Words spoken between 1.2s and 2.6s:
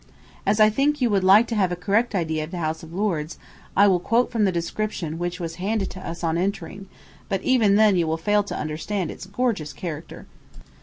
like to have a correct idea of the